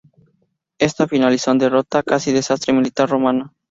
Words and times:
Esta 0.79 1.07
finalizó 1.07 1.51
en 1.51 1.59
derrota, 1.59 2.01
casi 2.01 2.31
desastre 2.31 2.73
militar, 2.73 3.07
romana. 3.07 3.53